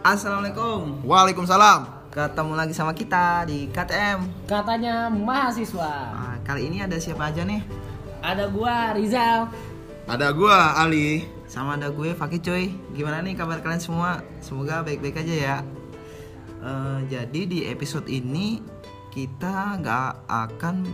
Assalamualaikum. 0.00 1.04
Waalaikumsalam. 1.04 2.08
Ketemu 2.08 2.56
lagi 2.56 2.72
sama 2.72 2.96
kita 2.96 3.44
di 3.44 3.68
KTM. 3.68 4.48
Katanya 4.48 5.12
mahasiswa. 5.12 5.92
Nah, 6.16 6.40
kali 6.40 6.72
ini 6.72 6.80
ada 6.80 6.96
siapa 6.96 7.28
aja 7.28 7.44
nih? 7.44 7.60
Ada 8.24 8.48
gua 8.48 8.96
Rizal. 8.96 9.52
Ada 10.08 10.32
gua 10.32 10.72
Ali. 10.80 11.28
Sama 11.44 11.76
ada 11.76 11.92
gue 11.92 12.16
Fakih 12.16 12.40
cuy. 12.40 12.72
Gimana 12.96 13.20
nih 13.20 13.36
kabar 13.36 13.60
kalian 13.60 13.84
semua? 13.84 14.24
Semoga 14.40 14.80
baik-baik 14.80 15.20
aja 15.20 15.34
ya. 15.36 15.56
Eh, 16.64 16.98
jadi 17.12 17.40
di 17.44 17.58
episode 17.68 18.08
ini 18.08 18.64
kita 19.12 19.84
nggak 19.84 20.24
akan 20.24 20.88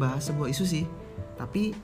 bahas 0.00 0.24
sebuah 0.24 0.48
isu 0.48 0.64
sih, 0.64 0.88
tapi 1.36 1.76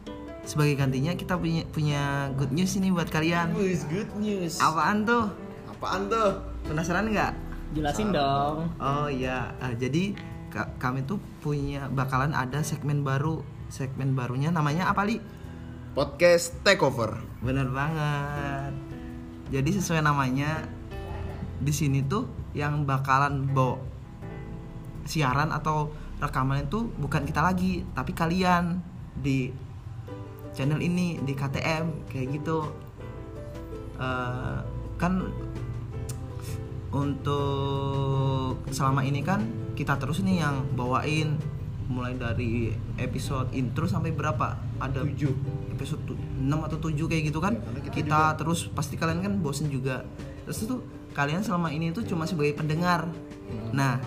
sebagai 0.49 0.81
gantinya 0.81 1.13
kita 1.13 1.37
punya 1.37 1.69
punya 1.69 2.33
good 2.41 2.57
news 2.57 2.73
ini 2.81 2.89
buat 2.89 3.13
kalian. 3.13 3.53
Good 3.53 4.17
news. 4.17 4.57
Apaan 4.65 5.05
tuh? 5.05 5.29
Apaan 5.69 6.09
tuh? 6.09 6.54
Penasaran 6.65 7.13
nggak? 7.13 7.33
Jelasin 7.75 8.09
dong. 8.09 8.71
Oh 8.79 9.09
iya, 9.11 9.53
Ah, 9.59 9.75
jadi 9.75 10.15
ka- 10.49 10.73
kami 10.79 11.05
tuh 11.05 11.19
punya 11.43 11.91
bakalan 11.91 12.33
ada 12.33 12.63
segmen 12.63 13.03
baru. 13.03 13.43
Segmen 13.69 14.15
barunya 14.15 14.49
namanya 14.49 14.89
apa 14.89 15.05
li? 15.05 15.19
Podcast 15.93 16.57
Takeover. 16.63 17.19
Bener 17.43 17.69
banget. 17.69 18.73
Jadi 19.51 19.71
sesuai 19.75 20.01
namanya 20.01 20.65
di 21.61 21.71
sini 21.71 22.03
tuh 22.03 22.27
yang 22.55 22.83
bakalan 22.83 23.47
bawa 23.47 23.79
siaran 25.05 25.53
atau 25.53 25.93
rekaman 26.17 26.65
itu 26.65 26.89
bukan 26.97 27.29
kita 27.29 27.45
lagi, 27.45 27.85
tapi 27.93 28.17
kalian 28.17 28.81
di 29.15 29.53
channel 30.57 30.81
ini 30.81 31.21
di 31.21 31.35
KTM 31.35 32.09
kayak 32.09 32.41
gitu. 32.41 32.65
Eh, 33.95 34.59
kan 34.97 35.13
untuk 36.95 38.63
selama 38.71 39.03
ini 39.03 39.21
kan 39.27 39.43
kita 39.75 39.99
terus 39.99 40.23
nih 40.23 40.47
yang 40.47 40.63
bawain 40.79 41.35
mulai 41.91 42.17
dari 42.17 42.73
episode 42.97 43.53
intro 43.53 43.85
sampai 43.85 44.15
berapa? 44.15 44.57
Ada 44.81 45.05
Tujuh. 45.05 45.35
episode 45.75 46.01
tu- 46.07 46.17
6 46.39 46.65
atau 46.65 46.79
7 46.79 47.11
kayak 47.11 47.35
gitu 47.35 47.43
kan? 47.43 47.59
Ya, 47.59 47.83
kita 47.83 47.95
kita, 47.99 48.21
terus 48.39 48.71
pasti 48.71 48.95
kalian 48.95 49.21
kan 49.21 49.33
bosen 49.43 49.69
juga. 49.69 50.07
Terus 50.47 50.65
itu 50.65 50.81
kalian 51.13 51.43
selama 51.43 51.75
ini 51.75 51.91
tuh 51.91 52.07
cuma 52.07 52.25
sebagai 52.25 52.57
pendengar. 52.57 53.11
Nah 53.75 53.99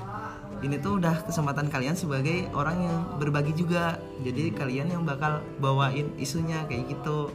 ini 0.64 0.82
tuh 0.82 0.98
udah 0.98 1.28
kesempatan 1.28 1.70
kalian 1.70 1.94
sebagai 1.94 2.50
orang 2.56 2.82
yang 2.82 2.98
berbagi 3.22 3.54
juga. 3.54 4.02
Jadi 4.26 4.56
kalian 4.56 4.90
yang 4.90 5.04
bakal 5.06 5.44
bawain 5.62 6.10
isunya 6.18 6.66
kayak 6.66 6.98
gitu. 6.98 7.30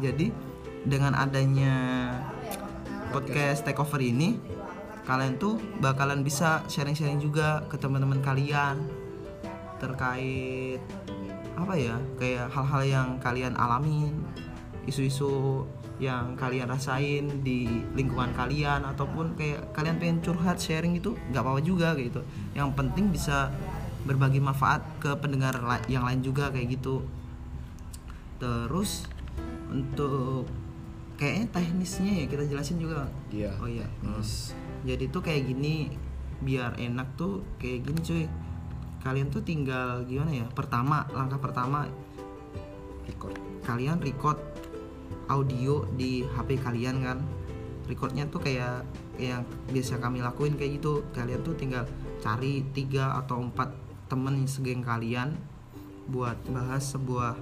Jadi 0.00 0.32
dengan 0.86 1.12
adanya 1.18 1.74
podcast 3.12 3.66
takeover 3.66 4.00
ini 4.00 4.38
kalian 5.08 5.40
tuh 5.40 5.56
bakalan 5.80 6.20
bisa 6.20 6.60
sharing-sharing 6.68 7.16
juga 7.16 7.64
ke 7.72 7.80
teman-teman 7.80 8.20
kalian 8.20 8.84
terkait 9.80 10.84
apa 11.56 11.74
ya 11.74 11.96
kayak 12.20 12.52
hal-hal 12.52 12.82
yang 12.84 13.08
kalian 13.18 13.56
alamin 13.56 14.12
isu-isu 14.84 15.64
yang 15.98 16.38
kalian 16.38 16.70
rasain 16.70 17.42
di 17.42 17.66
lingkungan 17.96 18.30
kalian 18.36 18.86
ataupun 18.86 19.34
kayak 19.34 19.74
kalian 19.74 19.98
pengen 19.98 20.18
curhat 20.22 20.60
sharing 20.60 20.94
itu 20.94 21.18
nggak 21.34 21.42
apa-apa 21.42 21.60
juga 21.64 21.98
kayak 21.98 22.14
gitu. 22.14 22.22
Yang 22.54 22.68
penting 22.78 23.10
bisa 23.10 23.50
berbagi 24.06 24.38
manfaat 24.38 24.86
ke 25.02 25.10
pendengar 25.18 25.58
yang 25.90 26.06
lain 26.06 26.22
juga 26.22 26.54
kayak 26.54 26.78
gitu. 26.78 27.02
Terus 28.38 29.10
untuk 29.74 30.46
kayaknya 31.18 31.46
teknisnya 31.50 32.12
ya 32.14 32.26
kita 32.30 32.44
jelasin 32.46 32.78
juga 32.78 33.10
Iya. 33.28 33.50
oh 33.58 33.66
iya 33.68 33.86
Yes. 34.06 34.54
jadi 34.86 35.10
tuh 35.10 35.20
kayak 35.20 35.50
gini 35.50 35.90
biar 36.38 36.78
enak 36.78 37.18
tuh 37.18 37.42
kayak 37.58 37.82
gini 37.84 37.98
cuy 38.00 38.24
kalian 39.02 39.28
tuh 39.28 39.42
tinggal 39.42 40.06
gimana 40.06 40.30
ya 40.30 40.46
pertama 40.54 41.02
langkah 41.10 41.42
pertama 41.42 41.90
Record. 43.04 43.34
kalian 43.66 43.98
record 43.98 44.38
audio 45.26 45.84
di 45.96 46.22
HP 46.24 46.60
kalian 46.62 47.02
kan 47.02 47.18
recordnya 47.88 48.28
tuh 48.28 48.38
kayak 48.38 48.84
yang 49.16 49.42
biasa 49.72 49.98
kami 49.98 50.20
lakuin 50.20 50.54
kayak 50.54 50.78
gitu 50.78 51.02
kalian 51.16 51.40
tuh 51.42 51.56
tinggal 51.56 51.88
cari 52.20 52.62
tiga 52.76 53.16
atau 53.18 53.40
empat 53.42 53.72
temen 54.06 54.44
segeng 54.44 54.84
kalian 54.84 55.34
buat 56.08 56.36
bahas 56.52 56.94
sebuah 56.94 57.36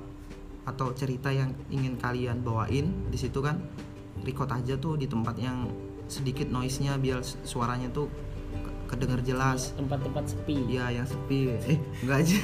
atau 0.67 0.91
cerita 0.93 1.31
yang 1.31 1.55
ingin 1.71 1.95
kalian 1.95 2.43
bawain 2.43 3.07
di 3.09 3.19
situ 3.19 3.39
kan 3.39 3.63
record 4.27 4.51
aja 4.51 4.75
tuh 4.77 4.99
di 4.99 5.07
tempat 5.07 5.39
yang 5.39 5.71
sedikit 6.11 6.51
noise-nya 6.51 6.99
biar 6.99 7.23
suaranya 7.23 7.91
tuh 7.91 8.11
ke- 8.51 8.95
kedenger 8.95 9.23
jelas 9.23 9.75
Tempat-tempat 9.75 10.25
sepi. 10.27 10.57
Iya 10.71 11.03
yang 11.03 11.07
sepi. 11.07 11.39
Eh 11.67 11.79
enggak 12.03 12.19
aja. 12.23 12.37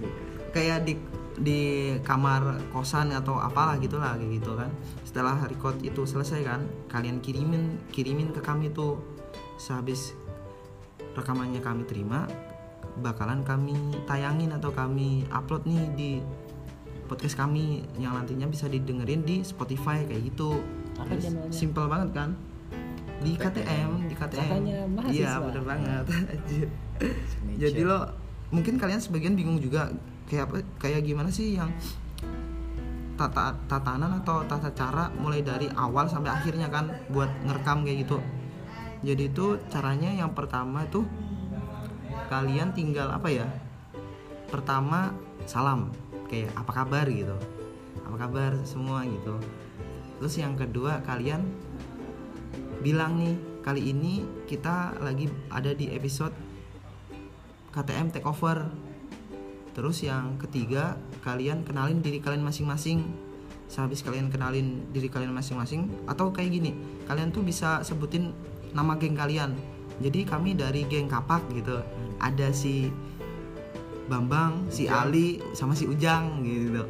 kayak 0.56 0.78
di 0.88 0.94
di 1.36 1.60
kamar 2.00 2.72
kosan 2.72 3.12
atau 3.12 3.36
apalah 3.36 3.76
gitulah 3.76 4.16
kayak 4.16 4.40
gitu 4.40 4.56
kan. 4.56 4.70
Setelah 5.04 5.36
record 5.44 5.76
itu 5.84 6.08
selesai 6.08 6.40
kan, 6.44 6.64
kalian 6.88 7.20
kirimin 7.20 7.76
kirimin 7.92 8.32
ke 8.32 8.40
kami 8.40 8.72
tuh. 8.72 9.00
Sehabis 9.56 10.12
rekamannya 11.16 11.64
kami 11.64 11.88
terima, 11.88 12.28
bakalan 13.00 13.40
kami 13.40 13.72
tayangin 14.04 14.52
atau 14.52 14.68
kami 14.68 15.24
upload 15.32 15.64
nih 15.64 15.84
di 15.96 16.10
podcast 17.06 17.38
kami 17.38 17.86
yang 17.96 18.12
nantinya 18.12 18.50
bisa 18.50 18.66
didengerin 18.66 19.22
di 19.22 19.40
Spotify 19.46 20.04
kayak 20.04 20.34
gitu. 20.34 20.60
Channelnya? 20.98 21.50
Simple 21.54 21.86
banget 21.86 22.10
kan? 22.12 22.30
Di 23.22 23.32
KTM, 23.34 23.90
di 24.10 24.14
KTM. 24.14 24.60
Iya, 25.08 25.40
bener 25.40 25.62
banget. 25.64 26.04
Jadi 27.62 27.80
lo 27.86 27.98
mungkin 28.52 28.78
kalian 28.78 29.00
sebagian 29.02 29.34
bingung 29.34 29.58
juga 29.58 29.90
kayak 30.30 30.44
apa 30.50 30.56
kayak 30.78 31.02
gimana 31.02 31.30
sih 31.30 31.58
yang 31.58 31.70
tata 33.16 33.56
tatanan 33.64 34.20
atau 34.20 34.44
tata 34.44 34.68
cara 34.76 35.08
mulai 35.16 35.40
dari 35.40 35.66
awal 35.72 36.04
sampai 36.06 36.30
akhirnya 36.30 36.68
kan 36.68 36.92
buat 37.08 37.32
ngerekam 37.48 37.82
kayak 37.82 38.04
gitu. 38.04 38.18
Jadi 39.02 39.22
itu 39.32 39.56
caranya 39.72 40.12
yang 40.12 40.36
pertama 40.36 40.84
itu 40.84 41.04
kalian 42.28 42.76
tinggal 42.76 43.08
apa 43.08 43.28
ya? 43.32 43.48
Pertama 44.52 45.16
salam 45.48 45.90
kayak 46.28 46.52
apa 46.54 46.70
kabar 46.70 47.06
gitu. 47.08 47.34
Apa 48.06 48.16
kabar 48.28 48.52
semua 48.66 49.02
gitu. 49.06 49.38
Terus 50.20 50.34
yang 50.40 50.54
kedua 50.56 51.02
kalian 51.04 51.44
bilang 52.80 53.18
nih 53.18 53.34
kali 53.66 53.90
ini 53.90 54.22
kita 54.46 54.94
lagi 55.02 55.26
ada 55.50 55.74
di 55.74 55.90
episode 55.90 56.32
KTM 57.74 58.14
Takeover. 58.14 58.70
Terus 59.76 60.00
yang 60.00 60.40
ketiga, 60.40 60.96
kalian 61.20 61.60
kenalin 61.60 62.00
diri 62.00 62.16
kalian 62.16 62.40
masing-masing. 62.40 63.04
Sehabis 63.68 64.00
kalian 64.00 64.32
kenalin 64.32 64.88
diri 64.94 65.12
kalian 65.12 65.34
masing-masing 65.36 65.90
atau 66.08 66.32
kayak 66.32 66.54
gini, 66.54 66.72
kalian 67.04 67.34
tuh 67.34 67.42
bisa 67.44 67.84
sebutin 67.84 68.32
nama 68.72 68.96
geng 68.96 69.12
kalian. 69.18 69.52
Jadi 70.00 70.24
kami 70.24 70.56
dari 70.56 70.88
geng 70.88 71.10
Kapak 71.10 71.50
gitu. 71.52 71.84
Ada 72.16 72.54
si 72.56 72.88
Bambang, 74.06 74.70
si 74.70 74.86
Ali, 74.86 75.42
sama 75.52 75.74
si 75.74 75.86
Ujang 75.86 76.46
gitu. 76.46 76.86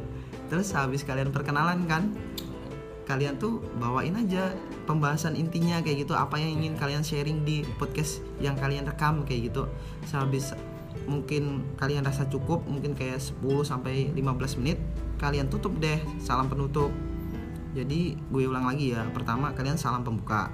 Terus 0.47 0.71
habis 0.71 1.01
kalian 1.03 1.33
perkenalan 1.33 1.89
kan, 1.89 2.13
kalian 3.07 3.39
tuh 3.39 3.63
bawain 3.79 4.13
aja 4.19 4.51
pembahasan 4.85 5.33
intinya 5.39 5.79
kayak 5.79 6.05
gitu. 6.05 6.13
Apa 6.13 6.35
yang 6.37 6.61
ingin 6.61 6.75
kalian 6.75 7.01
sharing 7.01 7.47
di 7.47 7.63
podcast 7.79 8.19
yang 8.43 8.59
kalian 8.59 8.83
rekam 8.83 9.23
kayak 9.23 9.49
gitu. 9.49 9.65
Sehabis 10.03 10.51
mungkin 11.07 11.63
kalian 11.79 12.03
rasa 12.03 12.27
cukup 12.27 12.67
mungkin 12.67 12.91
kayak 12.91 13.23
10 13.23 13.63
sampai 13.63 14.11
15 14.11 14.59
menit 14.59 14.77
kalian 15.17 15.47
tutup 15.47 15.71
deh 15.79 15.97
salam 16.19 16.51
penutup. 16.51 16.91
Jadi 17.73 18.19
gue 18.19 18.43
ulang 18.43 18.67
lagi 18.67 18.91
ya. 18.91 19.07
Pertama 19.15 19.55
kalian 19.55 19.79
salam 19.79 20.03
pembuka. 20.03 20.51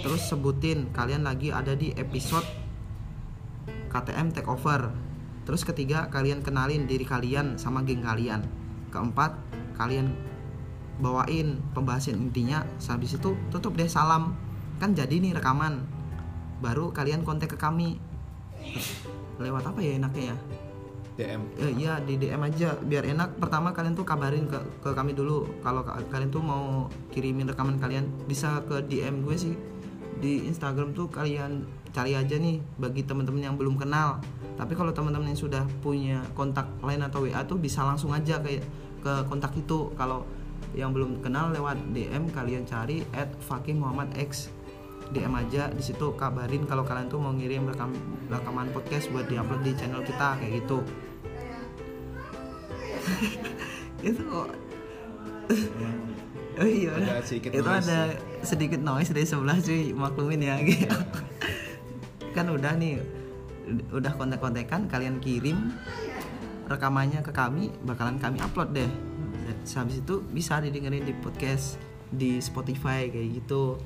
Terus 0.00 0.22
sebutin 0.30 0.94
kalian 0.94 1.26
lagi 1.26 1.50
ada 1.50 1.74
di 1.74 1.90
episode 1.98 2.46
KTM 3.90 4.30
Takeover 4.30 5.09
terus 5.44 5.62
ketiga 5.64 6.08
kalian 6.12 6.44
kenalin 6.44 6.84
diri 6.84 7.04
kalian 7.04 7.56
sama 7.56 7.82
geng 7.82 8.04
kalian. 8.04 8.44
Keempat 8.90 9.36
kalian 9.78 10.12
bawain 11.00 11.58
pembahasan 11.72 12.30
intinya. 12.30 12.66
Sehabis 12.76 13.16
itu 13.16 13.34
tutup 13.48 13.74
deh 13.74 13.88
salam. 13.88 14.36
Kan 14.78 14.92
jadi 14.92 15.16
nih 15.20 15.36
rekaman. 15.36 15.84
Baru 16.60 16.92
kalian 16.92 17.24
kontak 17.24 17.54
ke 17.54 17.58
kami. 17.58 17.96
Lewat 19.40 19.64
apa 19.64 19.80
ya 19.80 19.96
enaknya 19.96 20.34
ya? 20.34 20.36
DM. 21.20 21.42
Eh, 21.60 21.72
iya 21.76 21.92
di 22.00 22.16
DM 22.16 22.40
aja. 22.44 22.76
Biar 22.80 23.04
enak 23.04 23.36
pertama 23.36 23.72
kalian 23.76 23.92
tuh 23.92 24.08
kabarin 24.08 24.48
ke, 24.48 24.56
ke 24.80 24.90
kami 24.92 25.12
dulu. 25.12 25.48
Kalau 25.60 25.84
ka- 25.84 26.00
kalian 26.08 26.32
tuh 26.32 26.40
mau 26.44 26.88
kirimin 27.12 27.48
rekaman 27.48 27.76
kalian 27.76 28.08
bisa 28.24 28.64
ke 28.64 28.84
DM 28.88 29.24
gue 29.24 29.36
sih 29.36 29.54
di 30.20 30.46
Instagram 30.46 30.92
tuh 30.92 31.08
kalian 31.08 31.64
cari 31.90 32.14
aja 32.14 32.36
nih 32.38 32.62
bagi 32.78 33.02
teman-teman 33.02 33.50
yang 33.50 33.56
belum 33.56 33.80
kenal. 33.80 34.20
Tapi 34.54 34.76
kalau 34.76 34.92
teman-teman 34.92 35.32
yang 35.32 35.40
sudah 35.40 35.64
punya 35.80 36.22
kontak 36.36 36.68
lain 36.84 37.02
atau 37.02 37.24
WA 37.24 37.40
tuh 37.48 37.56
bisa 37.58 37.82
langsung 37.82 38.12
aja 38.14 38.38
kayak 38.38 38.62
ke 39.00 39.12
kontak 39.26 39.56
itu. 39.56 39.90
Kalau 39.96 40.28
yang 40.76 40.94
belum 40.94 41.24
kenal 41.24 41.50
lewat 41.50 41.80
DM 41.90 42.30
kalian 42.30 42.62
cari 42.68 43.02
at 43.16 43.32
Fakih 43.42 43.74
Muhammad 43.74 44.14
X. 44.14 44.52
DM 45.10 45.34
aja 45.34 45.66
di 45.74 45.82
situ 45.82 46.14
kabarin 46.14 46.70
kalau 46.70 46.86
kalian 46.86 47.10
tuh 47.10 47.18
mau 47.18 47.34
ngirim 47.34 47.66
rekam 47.66 47.90
rekaman 48.30 48.70
podcast 48.70 49.10
buat 49.10 49.26
diupload 49.26 49.66
di 49.66 49.74
channel 49.74 50.06
kita 50.06 50.38
kayak 50.38 50.62
gitu. 50.62 50.78
Itu 54.06 54.22
kok. 54.28 54.48
Oh 56.60 56.68
iya. 56.68 56.92
Ada 56.92 57.24
sedikit 57.24 57.56
itu 57.56 57.64
ada 57.64 58.12
sedikit 58.40 58.80
noise 58.80 59.12
dari 59.12 59.28
sebelah 59.28 59.58
cuy 59.60 59.92
maklumin 59.92 60.40
ya 60.40 60.56
gitu. 60.64 60.96
Kan 62.32 62.48
udah 62.48 62.76
nih 62.76 63.00
udah 63.94 64.12
kontak-kontakan 64.18 64.90
kalian 64.90 65.22
kirim 65.22 65.70
rekamannya 66.66 67.22
ke 67.22 67.34
kami 67.34 67.70
bakalan 67.82 68.18
kami 68.18 68.38
upload 68.42 68.70
deh. 68.74 68.90
Dan 69.46 69.56
habis 69.66 70.00
itu 70.00 70.22
bisa 70.30 70.62
didengerin 70.62 71.02
di 71.02 71.14
podcast 71.18 71.76
di 72.10 72.38
Spotify 72.42 73.10
kayak 73.10 73.42
gitu. 73.42 73.78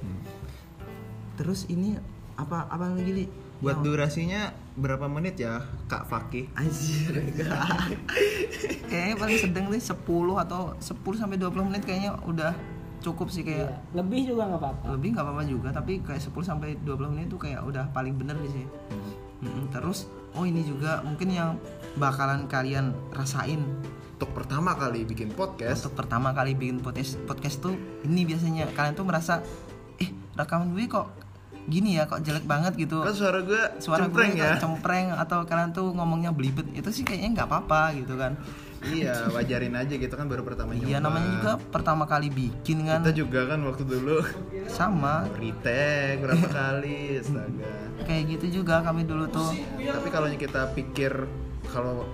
Terus 1.34 1.66
ini 1.68 1.96
apa 2.34 2.68
apa 2.68 2.92
lagi 2.92 3.12
li? 3.12 3.26
Buat 3.62 3.80
durasinya 3.80 4.52
berapa 4.76 5.08
menit 5.08 5.40
ya, 5.40 5.62
Kak 5.88 6.04
Fakih? 6.10 6.52
Anjir 6.58 7.16
Kayaknya 8.90 9.16
paling 9.16 9.38
sedang 9.40 9.66
nih 9.72 9.80
10 9.80 10.04
atau 10.36 10.76
10 10.76 11.00
sampai 11.16 11.38
20 11.40 11.68
menit 11.72 11.82
kayaknya 11.86 12.18
udah 12.28 12.52
cukup 13.04 13.28
sih 13.28 13.44
kayak 13.44 13.68
Iya. 13.68 13.76
Lebih 13.94 14.20
juga 14.26 14.42
nggak 14.46 14.60
apa-apa. 14.60 14.84
lebih 14.90 15.08
nggak 15.12 15.22
apa-apa 15.22 15.42
juga 15.44 15.68
tapi 15.70 15.92
kayak 16.00 16.22
10 16.22 16.40
sampai 16.40 16.68
20 16.80 17.12
menit 17.12 17.28
tuh 17.28 17.38
kayak 17.38 17.60
udah 17.60 17.84
paling 17.90 18.16
bener 18.16 18.34
sih 18.46 18.64
Mm-mm, 19.38 19.68
terus 19.68 20.08
oh 20.32 20.42
ini 20.42 20.64
juga 20.64 20.98
mungkin 21.00 21.28
yang 21.28 21.50
bakalan 21.94 22.46
kalian 22.46 22.90
rasain 23.10 23.60
Untuk 24.14 24.30
pertama 24.32 24.72
kali 24.72 25.02
bikin 25.02 25.28
podcast, 25.28 25.84
untuk 25.84 26.00
pertama 26.00 26.30
kali 26.30 26.54
bikin 26.54 26.78
podcast 26.78 27.18
podcast 27.22 27.58
tuh 27.60 27.74
ini 28.02 28.22
biasanya 28.22 28.70
kalian 28.70 28.94
tuh 28.94 29.02
merasa 29.02 29.42
eh 29.96 30.08
rekaman 30.32 30.70
gue 30.70 30.86
kok 30.86 31.10
gini 31.64 31.96
ya 31.96 32.04
kok 32.04 32.20
jelek 32.20 32.44
banget 32.44 32.78
gitu 32.78 33.00
kan 33.00 33.10
suara 33.10 33.40
gue 33.40 33.58
suara 33.80 34.04
cempreng 34.04 34.32
gue 34.32 34.44
ya. 34.44 34.54
cempreng 34.56 35.10
atau 35.12 35.42
kalian 35.42 35.72
tuh 35.72 35.90
ngomongnya 35.90 36.30
belibet 36.30 36.68
itu 36.72 36.88
sih 36.90 37.02
kayaknya 37.02 37.34
nggak 37.34 37.48
apa-apa 37.48 37.96
gitu 37.96 38.14
kan 38.14 38.38
iya, 38.86 39.14
wajarin 39.28 39.72
aja 39.72 39.94
gitu 39.94 40.10
kan 40.10 40.26
baru 40.26 40.42
pertama 40.42 40.74
iya 40.74 40.98
nyoba. 40.98 41.06
namanya 41.06 41.28
juga 41.32 41.52
pertama 41.70 42.04
kali 42.04 42.28
bikin 42.28 42.84
kan 42.84 43.00
Kita 43.00 43.14
juga 43.14 43.40
kan 43.46 43.58
waktu 43.62 43.82
dulu 43.82 44.16
sama 44.66 45.24
retake 45.34 46.20
berapa 46.20 46.46
kali, 46.46 47.18
astaga. 47.18 47.72
kayak 48.02 48.22
gitu 48.36 48.60
juga 48.60 48.82
kami 48.82 49.04
dulu 49.04 49.24
tuh 49.28 49.54
Tapi 49.78 50.08
kalau 50.08 50.28
kita 50.30 50.68
pikir 50.72 51.12
kalau 51.66 52.04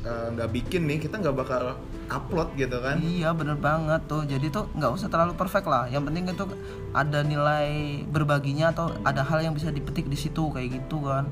eh, 0.00 0.26
nggak 0.32 0.48
bikin 0.50 0.84
nih, 0.84 0.98
kita 0.98 1.16
nggak 1.16 1.36
bakal 1.36 1.76
upload 2.08 2.50
gitu 2.54 2.80
kan? 2.80 2.98
Iya 2.98 3.30
bener 3.30 3.54
banget 3.54 4.02
tuh. 4.06 4.24
Jadi 4.24 4.48
tuh 4.48 4.66
nggak 4.72 4.90
usah 4.90 5.06
terlalu 5.06 5.34
perfect 5.34 5.66
lah. 5.66 5.86
Yang 5.86 6.02
penting 6.08 6.24
itu 6.26 6.44
ada 6.90 7.20
nilai 7.20 7.68
berbaginya 8.04 8.72
atau 8.72 8.90
ada 9.04 9.22
hal 9.22 9.38
yang 9.40 9.54
bisa 9.54 9.70
dipetik 9.70 10.06
di 10.06 10.16
situ 10.16 10.50
kayak 10.50 10.74
gitu 10.74 11.04
kan. 11.04 11.28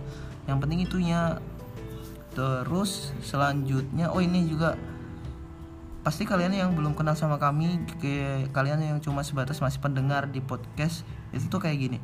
Yang 0.46 0.58
penting 0.62 0.78
itunya. 0.84 1.20
Terus 2.38 3.10
selanjutnya, 3.18 4.14
oh 4.14 4.22
ini 4.22 4.46
juga 4.46 4.78
pasti 6.06 6.22
kalian 6.22 6.54
yang 6.54 6.70
belum 6.72 6.94
kenal 6.94 7.18
sama 7.18 7.34
kami, 7.36 7.82
kayak 7.98 8.54
kalian 8.54 8.78
yang 8.78 8.98
cuma 9.02 9.26
sebatas 9.26 9.58
masih 9.58 9.82
pendengar 9.82 10.30
di 10.30 10.38
podcast 10.38 11.02
itu 11.34 11.50
tuh 11.50 11.58
kayak 11.58 11.78
gini. 11.82 11.98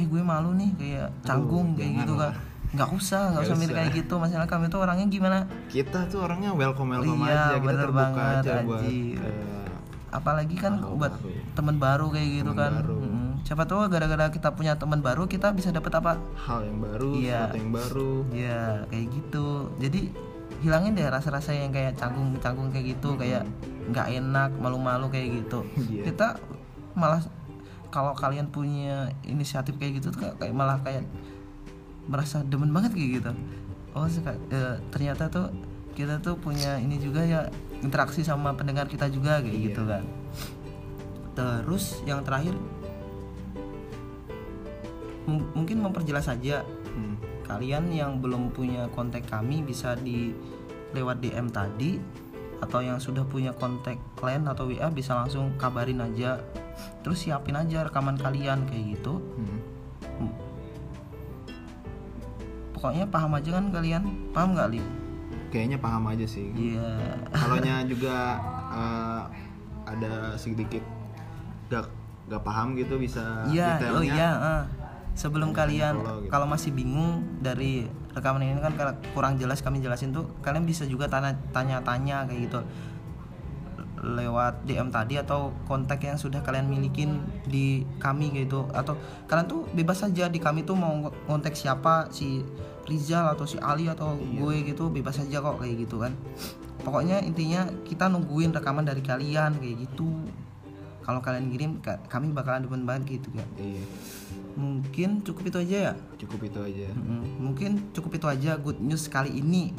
Eh 0.00 0.08
gue 0.08 0.24
malu 0.24 0.56
nih 0.56 0.72
kayak 0.74 1.08
canggung 1.22 1.76
kayak 1.76 2.00
gitu 2.00 2.16
kan. 2.16 2.32
Nggak 2.74 2.90
usah, 2.90 3.30
nggak 3.30 3.42
usah 3.44 3.56
mirip 3.60 3.74
kayak 3.76 3.92
gitu. 3.94 4.14
Masalah 4.16 4.48
kami 4.48 4.66
tuh 4.66 4.80
orangnya 4.80 5.06
gimana? 5.06 5.38
Kita 5.68 6.08
tuh 6.08 6.24
orangnya 6.24 6.50
welcome 6.50 6.90
welcome 6.90 7.20
Iya, 7.22 7.30
aja, 7.30 7.46
kita 7.54 7.62
bener 7.62 7.86
terbuka 7.86 8.00
banget, 8.02 8.34
aja 8.40 8.52
buat 8.64 8.80
anjir. 8.82 9.20
eh, 9.20 9.68
apalagi 10.10 10.56
kan 10.56 10.72
buat 10.80 11.12
teman 11.54 11.76
baru 11.76 12.06
kayak 12.08 12.28
gitu 12.40 12.50
Teman 12.50 12.58
kan 12.58 12.72
baru. 12.80 12.96
Mm-mm. 12.98 13.23
Siapa 13.44 13.62
tahu 13.62 13.84
gara-gara 13.86 14.26
kita 14.28 14.50
punya 14.50 14.72
teman 14.74 14.98
baru 14.98 15.24
kita 15.24 15.52
bisa 15.52 15.68
dapat 15.68 15.92
apa 15.94 16.16
hal 16.40 16.64
yang 16.64 16.80
baru, 16.80 17.10
Iya. 17.14 17.38
sesuatu 17.44 17.56
yang 17.56 17.72
baru. 17.72 18.12
ya 18.32 18.60
kayak 18.88 19.06
gitu 19.12 19.46
jadi 19.76 20.00
hilangin 20.60 20.92
deh 20.94 21.04
rasa-rasa 21.04 21.52
yang 21.52 21.68
kayak 21.68 21.92
canggung-canggung 21.94 22.72
kayak 22.72 22.96
gitu 22.96 23.14
kayak 23.14 23.44
nggak 23.86 24.08
enak 24.14 24.48
malu-malu 24.56 25.06
kayak 25.08 25.28
gitu 25.38 25.60
Iya. 25.76 26.08
kita 26.08 26.40
malah 26.92 27.20
kalau 27.88 28.10
kalian 28.10 28.48
punya 28.48 29.12
inisiatif 29.22 29.76
kayak 29.76 30.00
gitu 30.00 30.08
tuh 30.10 30.24
kayak- 30.32 30.50
malah 30.50 30.80
kayak 30.80 31.04
merasa 32.04 32.40
demen 32.42 32.68
banget 32.70 32.92
kayak 32.92 33.10
gitu 33.14 33.30
oh 33.92 34.08
seka- 34.08 34.40
eh, 34.48 34.80
ternyata 34.88 35.28
tuh 35.28 35.52
kita 35.92 36.18
tuh 36.18 36.34
punya 36.34 36.74
ini 36.76 36.96
juga 36.96 37.20
ya 37.20 37.46
interaksi 37.78 38.20
sama 38.20 38.50
pendengar 38.52 38.88
kita 38.88 39.06
juga 39.06 39.38
kayak 39.38 39.52
Iya. 39.52 39.64
gitu 39.68 39.82
kan 39.84 40.02
terus 41.34 42.00
yang 42.04 42.22
terakhir 42.22 42.54
mung- 45.24 45.48
mungkin 45.54 45.80
memperjelas 45.80 46.26
saja 46.26 46.62
Hmm. 46.88 47.16
kalian 47.42 47.90
yang 47.90 48.18
belum 48.18 48.50
punya 48.50 48.86
kontak 48.88 49.24
kami 49.24 49.60
bisa 49.60 49.96
di 49.96 50.32
lewat 50.90 51.18
DM 51.18 51.48
tadi 51.48 51.98
atau 52.56 52.80
yang 52.80 52.96
sudah 52.96 53.22
punya 53.22 53.52
kontak 53.52 53.98
klien 54.14 54.40
atau 54.44 54.64
WA 54.66 54.88
bisa 54.88 55.12
langsung 55.14 55.52
kabarin 55.54 56.00
aja 56.00 56.40
terus 57.00 57.20
siapin 57.20 57.54
aja 57.54 57.82
rekaman 57.82 58.16
kalian 58.16 58.64
kayak 58.64 58.96
gitu 58.96 59.20
Hmm. 59.34 59.60
pokoknya 62.72 63.04
paham 63.06 63.32
aja 63.34 63.50
kan 63.52 63.64
kalian 63.70 64.02
paham 64.30 64.50
nggak 64.54 64.70
li 64.70 64.82
Kayaknya 65.48 65.78
paham 65.78 66.10
aja 66.10 66.26
sih. 66.26 66.50
iya 66.50 66.98
Kalaunya 67.30 67.86
juga 67.92 68.42
eh, 68.72 69.22
ada 69.86 70.12
sedikit 70.34 70.82
gak 71.68 71.86
gak 72.26 72.42
paham 72.42 72.74
gitu 72.74 72.98
bisa 72.98 73.46
iya 73.46 73.78
detailnya. 73.78 73.94
oh 73.94 74.02
iya 74.04 74.30
ah. 74.34 74.62
Sebelum 75.14 75.54
kalian 75.54 75.94
gitu. 76.02 76.14
kalau 76.26 76.46
masih 76.50 76.74
bingung 76.74 77.22
dari 77.38 77.86
rekaman 78.14 78.42
ini 78.42 78.58
kan 78.58 78.74
kurang 79.14 79.38
jelas 79.38 79.62
kami 79.62 79.78
jelasin 79.78 80.10
tuh 80.10 80.26
kalian 80.42 80.66
bisa 80.66 80.86
juga 80.86 81.06
tanya 81.06 81.38
tanya-tanya 81.54 82.26
kayak 82.26 82.40
gitu. 82.50 82.60
Lewat 84.04 84.68
DM 84.68 84.92
tadi 84.92 85.16
atau 85.16 85.56
kontak 85.64 86.04
yang 86.04 86.20
sudah 86.20 86.44
kalian 86.44 86.68
milikin 86.68 87.24
di 87.48 87.88
kami 87.96 88.34
gitu. 88.36 88.68
Atau 88.74 89.00
kalian 89.30 89.48
tuh 89.48 89.64
bebas 89.72 90.04
saja 90.04 90.28
di 90.28 90.36
kami 90.42 90.66
tuh 90.66 90.76
mau 90.76 91.08
kontak 91.24 91.56
siapa? 91.56 92.12
Si 92.12 92.44
Rizal 92.84 93.32
atau 93.32 93.48
si 93.48 93.56
Ali 93.56 93.88
atau 93.88 94.12
gue 94.18 94.54
gitu 94.60 94.92
bebas 94.92 95.16
saja 95.16 95.40
kok 95.40 95.56
kayak 95.62 95.88
gitu 95.88 96.04
kan. 96.04 96.12
Pokoknya 96.84 97.24
intinya 97.24 97.64
kita 97.88 98.12
nungguin 98.12 98.52
rekaman 98.52 98.84
dari 98.84 99.00
kalian 99.00 99.56
kayak 99.56 99.88
gitu 99.88 100.10
kalau 101.04 101.20
kalian 101.20 101.46
kirim 101.46 101.78
ka- 101.78 102.00
kami 102.08 102.32
bakalan 102.32 102.64
demen 102.64 102.82
banget 102.82 103.20
gitu 103.20 103.28
kan 103.30 103.44
Iya, 103.54 103.84
mungkin 104.54 105.20
cukup 105.20 105.44
itu 105.46 105.58
aja 105.60 105.76
ya 105.78 105.92
cukup 106.16 106.40
itu 106.44 106.58
aja. 106.58 106.88
Mm-mm. 106.90 107.22
mungkin 107.38 107.70
cukup 107.92 108.16
itu 108.16 108.26
aja 108.26 108.56
good 108.56 108.80
news 108.80 109.06
kali 109.06 109.30
ini 109.34 109.76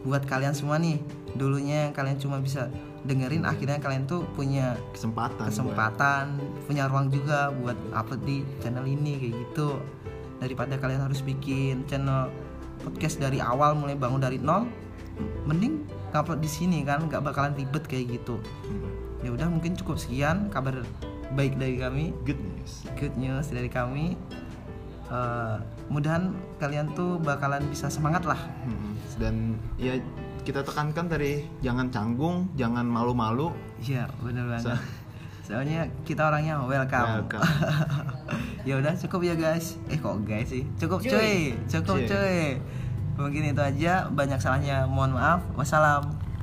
buat 0.00 0.24
kalian 0.24 0.52
semua 0.52 0.78
nih 0.78 0.96
dulunya 1.34 1.90
kalian 1.90 2.16
cuma 2.16 2.38
bisa 2.38 2.70
dengerin 3.00 3.42
akhirnya 3.42 3.76
kalian 3.76 4.04
tuh 4.04 4.24
punya 4.30 4.76
Kesempatan. 4.90 5.36
buat- 5.36 5.48
kesempatan 5.48 6.24
punya 6.64 6.84
ruang 6.86 7.08
juga 7.08 7.48
buat 7.54 7.76
upload 7.90 8.22
di 8.22 8.36
channel 8.58 8.84
ini 8.84 9.18
kayak 9.18 9.34
gitu 9.42 9.80
daripada 10.36 10.76
kalian 10.76 11.02
harus 11.02 11.20
bikin 11.20 11.84
channel 11.84 12.32
podcast 12.80 13.18
dari 13.18 13.38
awal 13.38 13.74
mulai 13.74 13.92
bangun 13.92 14.20
dari 14.20 14.36
nol 14.36 14.64
mending 15.44 15.84
upload 16.12 16.40
di 16.40 16.48
sini 16.48 16.80
kan 16.80 17.04
nggak 17.04 17.20
bakalan 17.20 17.52
ribet 17.52 17.84
kayak 17.84 18.16
gitu. 18.16 18.40
Ya 19.20 19.30
udah 19.30 19.46
mungkin 19.46 19.72
cukup 19.74 19.96
sekian 19.96 20.48
kabar 20.48 20.80
baik 21.30 21.54
dari 21.54 21.76
kami 21.76 22.12
Good 22.22 22.40
news. 22.40 22.72
good 22.94 23.14
news 23.14 23.46
dari 23.48 23.68
kami 23.68 24.16
Eh, 25.06 25.56
mudahan 25.86 26.30
kalian 26.56 26.94
tuh 26.94 27.18
bakalan 27.18 27.66
bisa 27.66 27.90
semangat 27.90 28.22
lah 28.22 28.38
Hmm. 28.62 28.94
Dan 29.18 29.34
ya 29.74 29.98
kita 30.40 30.62
tekankan 30.62 31.04
tadi 31.04 31.42
jangan 31.58 31.90
canggung, 31.90 32.46
jangan 32.54 32.86
malu-malu. 32.86 33.50
iya 33.80 34.06
bener 34.16 34.46
banget 34.46 34.70
So- 34.70 34.86
soalnya 35.50 35.82
kita 36.06 36.22
orangnya 36.24 36.62
welcome, 36.62 37.26
Welcome. 37.26 37.42
ya 38.68 38.78
udah 38.78 38.94
cukup 38.94 39.20
ya 39.24 39.34
guys 39.34 39.82
eh 39.84 39.98
kok 39.98 40.22
guys 40.22 40.46
sih 40.46 40.62
cukup 40.78 41.02
Cuy. 41.02 41.10
cuy 41.10 41.34
cukup 41.66 41.96
Cuy. 41.96 42.06
cuy 42.06 42.40
mungkin 43.18 43.50
itu 43.50 43.58
aja 43.58 44.06
banyak 44.06 44.38
salahnya 44.38 44.86
mohon 44.86 45.10
maaf 45.12 45.42
wassalam 45.52 46.06